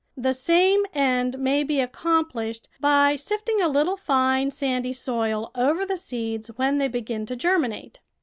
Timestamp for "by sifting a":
2.79-3.67